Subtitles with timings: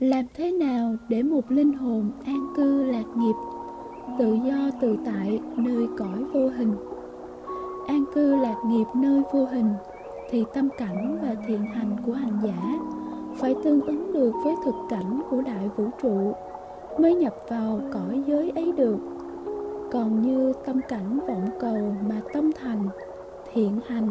[0.00, 3.34] làm thế nào để một linh hồn an cư lạc nghiệp,
[4.18, 6.74] tự do tự tại nơi cõi vô hình?
[7.86, 9.72] An cư lạc nghiệp nơi vô hình
[10.30, 12.78] thì tâm cảnh và thiện hành của hành giả
[13.36, 16.32] phải tương ứng được với thực cảnh của đại vũ trụ
[16.98, 18.98] mới nhập vào cõi giới ấy được.
[19.92, 22.88] Còn như tâm cảnh vọng cầu mà tâm thành,
[23.52, 24.08] thiện hành,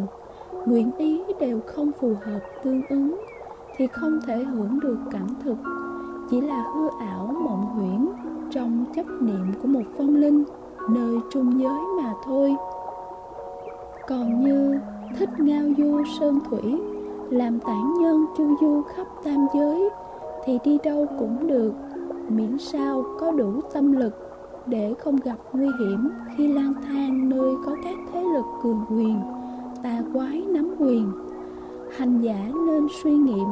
[0.66, 3.16] nguyện ý đều không phù hợp tương ứng
[3.80, 5.58] thì không thể hưởng được cảnh thực.
[6.30, 8.08] Chỉ là hư ảo mộng huyễn
[8.52, 10.44] trong chấp niệm của một phong linh,
[10.90, 12.56] nơi trung giới mà thôi.
[14.08, 14.80] Còn như
[15.18, 16.82] thích ngao du sơn thủy,
[17.30, 19.90] làm tản nhân chu du khắp tam giới,
[20.46, 21.74] thì đi đâu cũng được.
[22.30, 24.14] Miễn sao có đủ tâm lực
[24.66, 29.20] để không gặp nguy hiểm khi lang thang nơi có các thế lực cường quyền,
[29.84, 31.12] tà quái nắm quyền
[32.00, 33.48] hành giả nên suy nghiệm,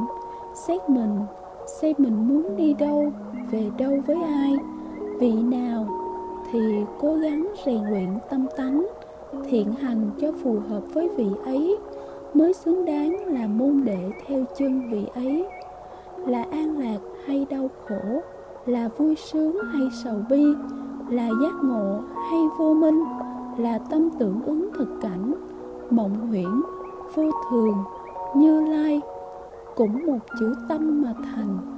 [0.54, 1.20] xét mình,
[1.82, 3.12] xem mình muốn đi đâu,
[3.52, 4.56] về đâu với ai.
[5.20, 5.88] Vị nào
[6.52, 6.60] thì
[7.00, 8.88] cố gắng rèn luyện tâm tánh,
[9.50, 11.78] thiện hành cho phù hợp với vị ấy,
[12.34, 15.46] mới xứng đáng là môn đệ theo chân vị ấy.
[16.26, 18.22] Là an lạc hay đau khổ,
[18.66, 20.44] là vui sướng hay sầu bi,
[21.10, 22.00] là giác ngộ
[22.32, 23.04] hay vô minh,
[23.58, 25.34] là tâm tưởng ứng thực cảnh,
[25.90, 26.62] mộng huyễn,
[27.16, 27.76] vô thường
[28.36, 29.02] như lai
[29.76, 31.77] cũng một chữ tâm mà thành.